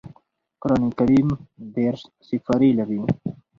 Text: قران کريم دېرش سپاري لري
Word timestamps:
قران 0.61 0.83
کريم 0.97 1.29
دېرش 1.75 2.01
سپاري 2.27 2.69
لري 2.79 2.99